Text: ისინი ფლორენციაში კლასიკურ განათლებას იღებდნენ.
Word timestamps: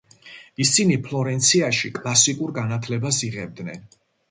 ისინი 0.63 0.97
ფლორენციაში 1.07 1.93
კლასიკურ 1.99 2.55
განათლებას 2.59 3.23
იღებდნენ. 3.31 3.89